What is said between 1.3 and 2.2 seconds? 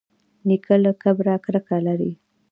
کرکه لري.